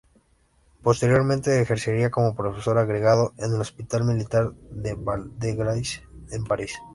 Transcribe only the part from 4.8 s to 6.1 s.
Val-de-Grâce